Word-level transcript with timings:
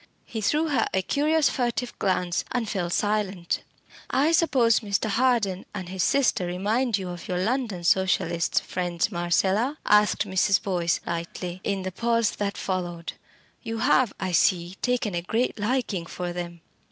He 0.25 0.41
threw 0.41 0.69
her 0.69 0.87
a 0.95 1.03
curious 1.03 1.47
furtive 1.47 1.93
glance, 1.99 2.43
and 2.51 2.67
fell 2.67 2.89
silent. 2.89 3.61
"I 4.09 4.31
suppose 4.31 4.79
Mr. 4.79 5.07
Harden 5.09 5.63
and 5.75 5.89
his 5.89 6.01
sister 6.01 6.47
remind 6.47 6.97
you 6.97 7.09
of 7.09 7.27
your 7.27 7.37
London 7.37 7.83
Socialist 7.83 8.63
friends, 8.63 9.11
Marcella?" 9.11 9.77
asked 9.85 10.25
Mrs. 10.27 10.59
Boyce 10.63 11.01
lightly, 11.05 11.61
in 11.63 11.83
the 11.83 11.91
pause 11.91 12.31
that 12.37 12.57
followed. 12.57 13.13
"You 13.61 13.77
have, 13.77 14.11
I 14.19 14.31
see, 14.31 14.73
taken 14.81 15.13
a 15.13 15.21
great 15.21 15.59
liking 15.59 16.07
for 16.07 16.33
them." 16.33 16.61